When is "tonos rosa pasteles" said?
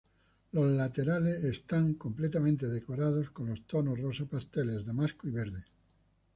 3.67-4.83